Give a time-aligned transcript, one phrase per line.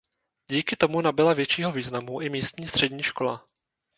[0.47, 3.47] Díky tomu nabyla většího významu i místní střední škola.